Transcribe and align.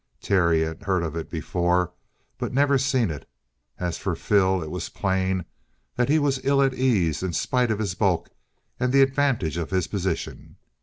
Terry 0.19 0.61
had 0.63 0.81
heard 0.81 1.03
of 1.03 1.15
it 1.15 1.29
before, 1.29 1.91
but 2.39 2.51
never 2.51 2.79
seen 2.79 3.11
it. 3.11 3.29
As 3.77 3.99
for 3.99 4.15
Phil, 4.15 4.63
it 4.63 4.71
was 4.71 4.89
plain 4.89 5.45
that 5.95 6.09
he 6.09 6.17
was 6.17 6.43
ill 6.43 6.59
at 6.63 6.73
ease 6.73 7.21
in 7.21 7.33
spite 7.33 7.69
of 7.69 7.77
his 7.77 7.93
bulk 7.93 8.29
and 8.79 8.91
the 8.91 9.03
advantage 9.03 9.57
of 9.57 9.69
his 9.69 9.85
position. 9.85 10.55